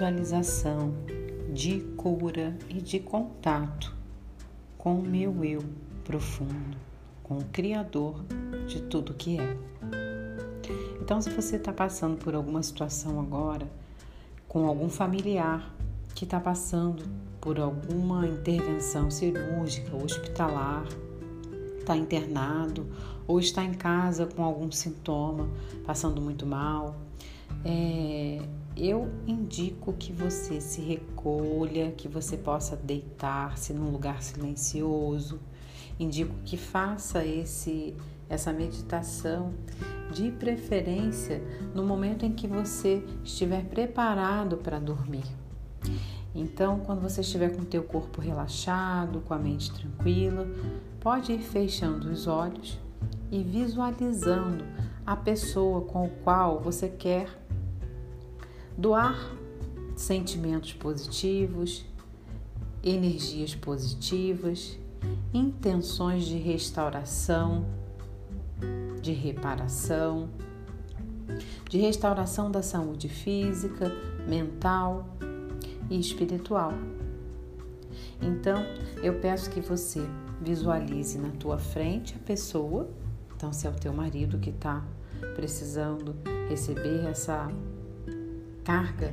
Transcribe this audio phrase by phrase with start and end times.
[0.00, 0.94] visualização
[1.52, 3.94] de cura e de contato
[4.78, 5.62] com o meu eu
[6.04, 6.78] profundo,
[7.22, 8.24] com o Criador
[8.66, 9.56] de tudo que é.
[11.02, 13.70] Então, se você está passando por alguma situação agora,
[14.48, 15.70] com algum familiar
[16.14, 17.04] que está passando
[17.38, 20.86] por alguma intervenção cirúrgica, hospitalar,
[21.78, 22.86] está internado
[23.26, 25.46] ou está em casa com algum sintoma,
[25.84, 26.96] passando muito mal,
[27.64, 28.09] é,
[28.80, 35.38] eu indico que você se recolha, que você possa deitar-se num lugar silencioso.
[35.98, 37.94] Indico que faça esse
[38.28, 39.52] essa meditação
[40.12, 41.42] de preferência
[41.74, 45.24] no momento em que você estiver preparado para dormir.
[46.32, 50.46] Então, quando você estiver com o teu corpo relaxado, com a mente tranquila,
[51.00, 52.78] pode ir fechando os olhos
[53.32, 54.64] e visualizando
[55.04, 57.39] a pessoa com o qual você quer
[58.80, 59.30] doar
[59.94, 61.84] sentimentos positivos,
[62.82, 64.78] energias positivas,
[65.34, 67.66] intenções de restauração,
[69.02, 70.30] de reparação,
[71.68, 73.92] de restauração da saúde física,
[74.26, 75.06] mental
[75.90, 76.72] e espiritual.
[78.22, 78.64] Então,
[79.02, 80.00] eu peço que você
[80.40, 82.88] visualize na tua frente a pessoa,
[83.36, 84.82] então se é o teu marido que está
[85.34, 86.16] precisando
[86.48, 87.46] receber essa
[88.70, 89.12] carga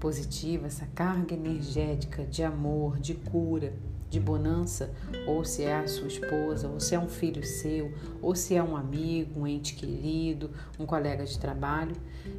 [0.00, 3.74] positiva, essa carga energética de amor, de cura,
[4.08, 4.94] de bonança,
[5.26, 8.62] ou se é a sua esposa, ou se é um filho seu, ou se é
[8.62, 11.94] um amigo, um ente querido, um colega de trabalho,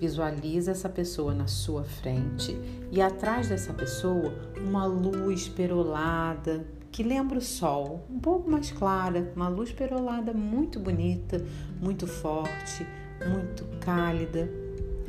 [0.00, 2.58] visualiza essa pessoa na sua frente.
[2.90, 9.30] E atrás dessa pessoa uma luz perolada que lembra o sol, um pouco mais clara,
[9.36, 11.44] uma luz perolada muito bonita,
[11.82, 12.86] muito forte,
[13.28, 14.48] muito cálida,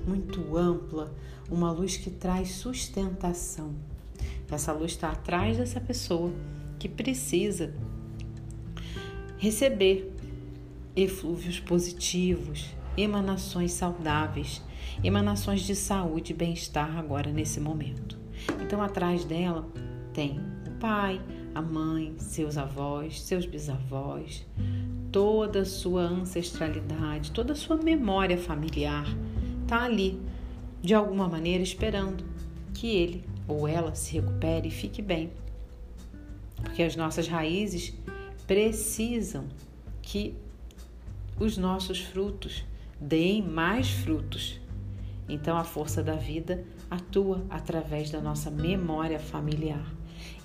[0.08, 1.14] muito ampla,
[1.50, 3.76] uma luz que traz sustentação.
[4.50, 6.32] Essa luz está atrás dessa pessoa
[6.80, 7.74] que precisa
[9.38, 10.14] receber
[10.96, 14.64] eflúvios positivos, emanações saudáveis,
[15.04, 18.18] emanações de saúde e bem-estar agora nesse momento.
[18.64, 19.68] Então, atrás dela
[20.14, 21.22] tem o pai,
[21.54, 24.46] a mãe, seus avós, seus bisavós,
[25.12, 29.06] toda a sua ancestralidade, toda a sua memória familiar
[29.68, 30.18] está ali,
[30.82, 32.24] de alguma maneira, esperando
[32.74, 35.30] que ele ou ela se recupere e fique bem.
[36.56, 37.94] Porque as nossas raízes
[38.48, 39.46] precisam
[40.02, 40.34] que
[41.38, 42.66] os nossos frutos
[43.00, 44.60] deem mais frutos.
[45.28, 49.86] Então a força da vida atua através da nossa memória familiar.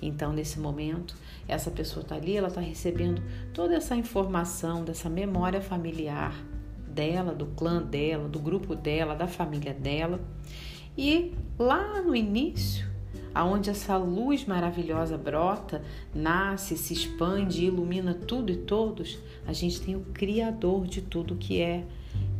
[0.01, 1.15] Então, nesse momento,
[1.47, 3.23] essa pessoa está ali, ela está recebendo
[3.53, 6.35] toda essa informação dessa memória familiar
[6.93, 10.19] dela, do clã dela, do grupo dela, da família dela.
[10.97, 12.87] E lá no início,
[13.33, 15.81] aonde essa luz maravilhosa brota,
[16.13, 21.61] nasce, se expande, ilumina tudo e todos, a gente tem o criador de tudo que
[21.61, 21.83] é.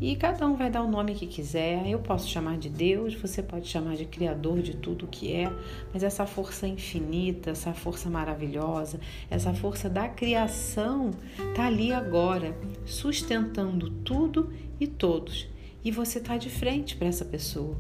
[0.04, 1.88] E cada um vai dar o nome que quiser.
[1.88, 5.50] Eu posso chamar de Deus, você pode chamar de Criador de tudo que é,
[5.94, 9.00] mas essa força infinita, essa força maravilhosa,
[9.32, 11.12] essa força da criação
[11.50, 12.54] está ali agora,
[12.86, 15.48] sustentando tudo e todos.
[15.86, 17.78] E você está de frente para essa pessoa.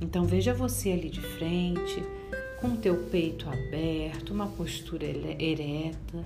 [0.00, 2.00] Então veja você ali de frente,
[2.60, 6.24] com o teu peito aberto, uma postura ereta.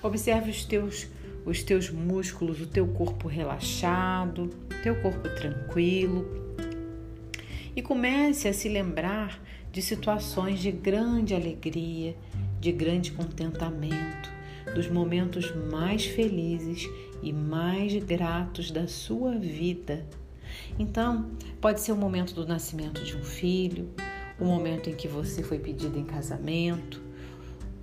[0.00, 1.08] Observe os teus
[1.44, 4.50] os teus músculos, o teu corpo relaxado,
[4.82, 6.26] teu corpo tranquilo.
[7.74, 9.42] E comece a se lembrar
[9.72, 12.14] de situações de grande alegria,
[12.60, 14.30] de grande contentamento,
[14.74, 16.88] dos momentos mais felizes
[17.22, 20.06] e mais gratos da sua vida.
[20.78, 23.88] Então, pode ser o momento do nascimento de um filho,
[24.38, 27.00] o momento em que você foi pedido em casamento,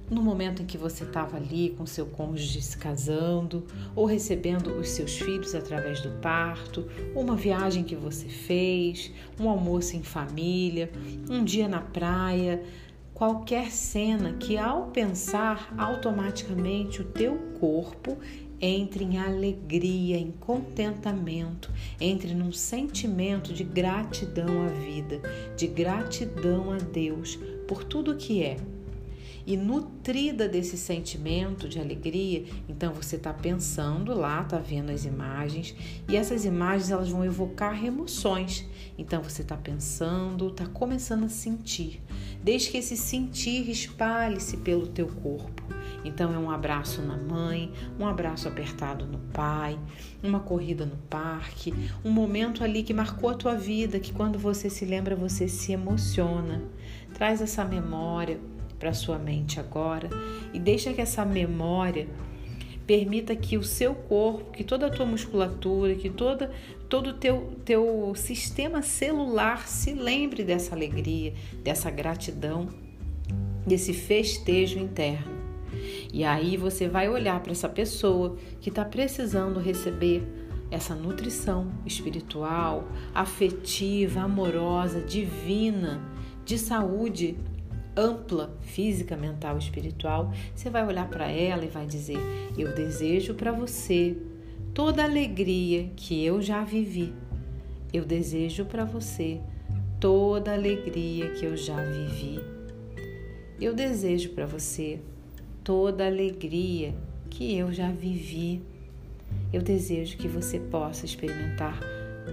[0.10, 4.90] no momento em que você estava ali com seu cônjuge se casando, ou recebendo os
[4.90, 10.92] seus filhos através do parto, uma viagem que você fez, um almoço em família,
[11.30, 12.64] um dia na praia,
[13.14, 18.18] qualquer cena que ao pensar automaticamente o teu corpo
[18.62, 25.22] entre em alegria, em contentamento, entre num sentimento de gratidão à vida,
[25.56, 28.58] de gratidão a Deus por tudo que é
[29.50, 35.76] e nutrida desse sentimento de alegria, então você está pensando lá, está vendo as imagens
[36.08, 38.70] e essas imagens elas vão evocar emoções.
[38.96, 42.00] Então você está pensando, está começando a sentir.
[42.44, 45.64] Desde que esse sentir espalhe-se pelo teu corpo
[46.06, 49.80] Então é um abraço na mãe, um abraço apertado no pai,
[50.22, 51.74] uma corrida no parque,
[52.06, 55.72] um momento ali que marcou a tua vida, que quando você se lembra você se
[55.72, 56.62] emociona.
[57.16, 58.40] Traz essa memória
[58.80, 60.10] para sua mente agora
[60.54, 62.08] e deixa que essa memória
[62.88, 66.52] permita que o seu corpo, que toda a tua musculatura, que toda,
[66.90, 72.68] todo o teu, teu sistema celular se lembre dessa alegria, dessa gratidão,
[73.64, 75.38] desse festejo interno.
[76.12, 80.24] E aí você vai olhar para essa pessoa que está precisando receber
[80.72, 86.02] essa nutrição espiritual, afetiva, amorosa, divina,
[86.44, 87.38] de saúde
[88.00, 92.18] ampla, física, mental, espiritual, você vai olhar para ela e vai dizer:
[92.58, 94.16] Eu desejo para você
[94.74, 97.14] toda a alegria que eu já vivi.
[97.92, 99.42] Eu desejo para você
[100.00, 102.40] toda a alegria que eu já vivi.
[103.60, 105.02] Eu desejo para você
[105.64, 106.96] toda a alegria
[107.30, 108.62] que eu já vivi.
[109.52, 111.80] Eu desejo que você possa experimentar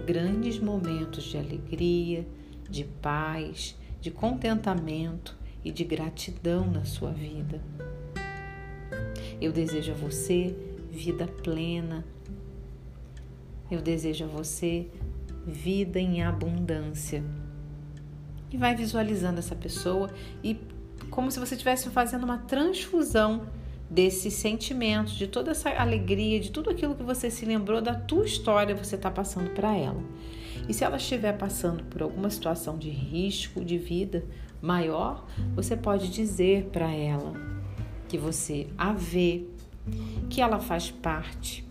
[0.05, 2.25] grandes momentos de alegria,
[2.69, 7.61] de paz, de contentamento e de gratidão na sua vida.
[9.39, 10.55] Eu desejo a você
[10.91, 12.03] vida plena.
[13.69, 14.87] Eu desejo a você
[15.45, 17.23] vida em abundância.
[18.51, 20.09] E vai visualizando essa pessoa
[20.43, 20.57] e
[21.09, 23.47] como se você estivesse fazendo uma transfusão
[23.89, 28.25] desses sentimentos, de toda essa alegria, de tudo aquilo que você se lembrou da tua
[28.25, 30.03] história, você está passando para ela.
[30.67, 34.25] E se ela estiver passando por alguma situação de risco de vida,
[34.61, 35.25] maior,
[35.55, 37.33] você pode dizer para ela
[38.07, 39.45] que você a vê,
[40.29, 41.67] que ela faz parte,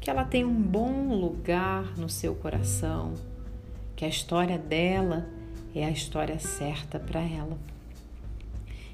[0.00, 3.14] que ela tem um bom lugar no seu coração,
[3.96, 5.28] que a história dela
[5.74, 7.58] é a história certa para ela.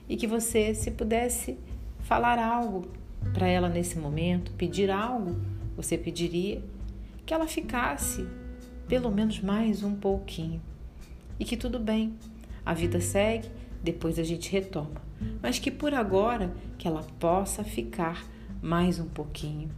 [0.09, 1.59] E que você, se pudesse
[2.01, 2.89] falar algo
[3.33, 5.37] para ela nesse momento, pedir algo,
[5.77, 6.63] você pediria
[7.25, 8.27] que ela ficasse
[8.89, 10.61] pelo menos mais um pouquinho.
[11.39, 12.15] E que tudo bem,
[12.65, 13.49] a vida segue,
[13.83, 15.03] depois a gente retoma.
[15.43, 18.27] Mas que por agora que ela possa ficar
[18.63, 19.71] mais um pouquinho.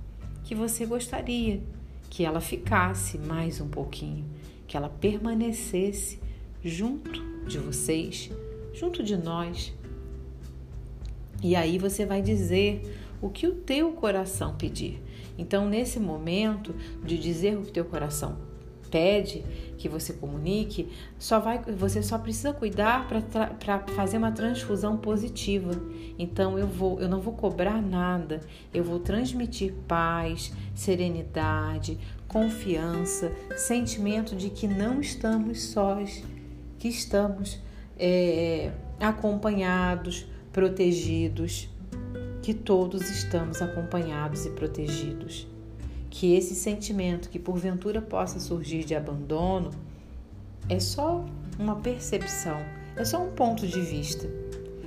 [0.44, 1.61] Que você gostaria
[2.11, 4.25] que ela ficasse mais um pouquinho,
[4.67, 6.20] que ela permanecesse
[6.62, 8.31] junto de vocês,
[8.75, 9.73] junto de nós.
[11.43, 12.82] E aí você vai dizer
[13.20, 15.02] o que o teu coração pedir.
[15.38, 16.75] Então, nesse momento
[17.05, 18.51] de dizer o que teu coração
[18.92, 19.42] pede
[19.78, 25.72] que você comunique, só vai, você só precisa cuidar para fazer uma transfusão positiva.
[26.16, 28.42] Então eu vou, eu não vou cobrar nada,
[28.72, 31.98] eu vou transmitir paz, serenidade,
[32.28, 36.22] confiança, sentimento de que não estamos sós,
[36.78, 37.58] que estamos
[37.98, 41.68] é, acompanhados, protegidos,
[42.42, 45.51] que todos estamos acompanhados e protegidos
[46.12, 49.70] que esse sentimento que porventura possa surgir de abandono
[50.69, 51.25] é só
[51.59, 52.59] uma percepção,
[52.94, 54.29] é só um ponto de vista,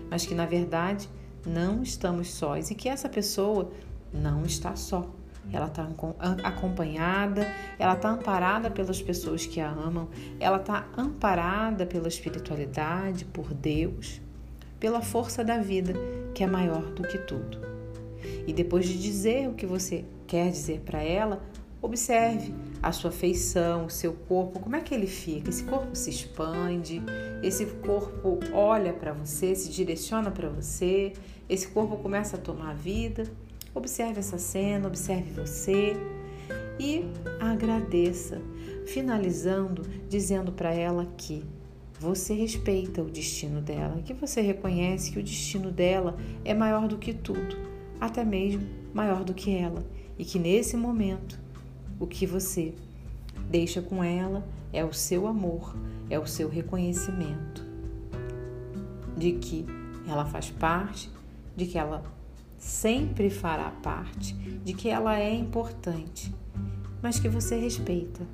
[0.08, 1.10] mas que na verdade
[1.44, 3.72] não estamos sós e que essa pessoa
[4.14, 5.10] não está só.
[5.52, 5.88] Ela está
[6.44, 10.08] acompanhada, ela está amparada pelas pessoas que a amam,
[10.40, 14.22] ela está amparada pela espiritualidade, por Deus,
[14.80, 15.94] pela força da vida
[16.36, 17.75] que é maior do que tudo.
[18.48, 21.42] E depois de dizer o que você quer dizer para ela,
[21.82, 25.50] observe a sua feição, o seu corpo, como é que ele fica?
[25.50, 27.02] Esse corpo se expande,
[27.42, 31.14] esse corpo olha para você, se direciona para você,
[31.48, 33.24] esse corpo começa a tomar vida.
[33.74, 35.96] Observe essa cena, observe você
[36.80, 37.06] e
[37.40, 38.42] agradeça,
[38.86, 41.44] finalizando dizendo para ela que
[42.00, 46.98] você respeita o destino dela, que você reconhece que o destino dela é maior do
[46.98, 47.58] que tudo,
[48.00, 49.86] até mesmo maior do que ela
[50.18, 51.40] e que nesse momento
[52.00, 52.74] o que você
[53.50, 55.76] deixa com ela é o seu amor,
[56.10, 57.66] é o seu reconhecimento
[59.18, 59.66] de que
[60.08, 61.10] ela faz parte,
[61.56, 62.04] de que ela
[62.58, 66.34] sempre fará parte, de que ela é importante,
[67.02, 68.26] mas que você respeita,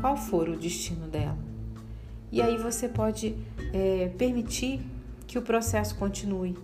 [0.00, 1.38] qual for o destino dela.
[2.30, 3.36] E aí você pode
[3.72, 4.80] é, permitir
[5.26, 6.56] que o processo continue,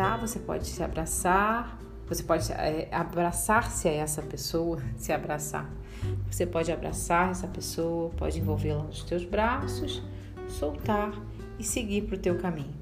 [0.00, 0.16] tá?
[0.16, 1.78] Você pode se abraçar,
[2.08, 5.70] você pode é, abraçar-se a essa pessoa, se abraçar.
[6.30, 10.02] Você pode abraçar essa pessoa, pode envolvê-la nos teus braços,
[10.48, 11.12] soltar
[11.58, 12.72] e seguir para o teu caminho.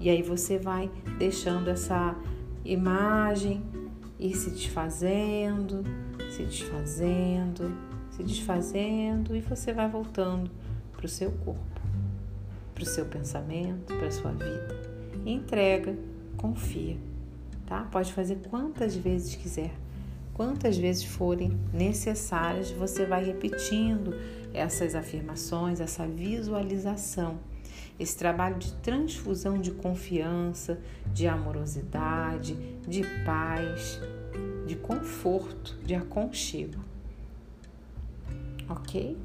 [0.00, 2.16] E aí você vai deixando essa
[2.64, 3.62] imagem
[4.18, 5.84] ir se desfazendo,
[6.30, 7.76] se desfazendo,
[8.10, 10.50] se desfazendo e você vai voltando
[10.92, 11.80] para o seu corpo,
[12.74, 14.94] para o seu pensamento, para a sua vida.
[15.26, 15.94] E entrega,
[16.34, 16.96] confia
[17.66, 17.82] tá?
[17.90, 19.72] Pode fazer quantas vezes quiser.
[20.32, 24.14] Quantas vezes forem necessárias, você vai repetindo
[24.52, 27.38] essas afirmações, essa visualização,
[28.00, 30.80] esse trabalho de transfusão de confiança,
[31.12, 32.54] de amorosidade,
[32.86, 34.00] de paz,
[34.66, 36.82] de conforto, de aconchego.
[38.68, 39.16] Ok?